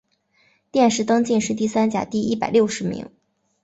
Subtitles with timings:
[0.71, 3.11] 殿试登进士第三甲第一百六十名。